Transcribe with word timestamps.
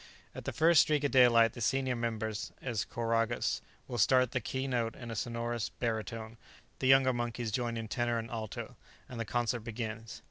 At 0.33 0.45
the 0.45 0.51
first 0.51 0.81
streak 0.81 1.03
of 1.03 1.11
daylight 1.11 1.53
the 1.53 1.61
senior 1.61 1.95
member, 1.95 2.29
as 2.29 2.87
choragus, 2.89 3.61
will 3.87 3.99
start 3.99 4.31
the 4.31 4.41
key 4.41 4.65
note 4.65 4.95
in 4.95 5.11
a 5.11 5.15
sonorous 5.15 5.69
barytone, 5.79 6.37
the 6.79 6.87
younger 6.87 7.13
monkeys 7.13 7.51
join 7.51 7.77
in 7.77 7.87
tenor 7.87 8.17
and 8.17 8.31
alto, 8.31 8.77
and 9.07 9.19
the 9.19 9.25
concert 9.25 9.59
begins. 9.59 10.19